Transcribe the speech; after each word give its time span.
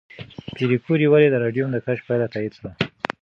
پېیر 0.55 0.71
کوري 0.85 1.07
ولې 1.09 1.27
د 1.31 1.35
راډیوم 1.43 1.69
د 1.73 1.77
کشف 1.85 2.03
پایله 2.07 2.27
تایید 2.33 2.53
کړه؟ 2.59 2.71